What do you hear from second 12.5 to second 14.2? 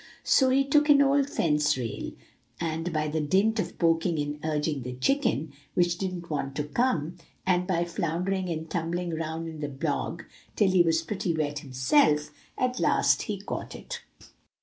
at last he caught it.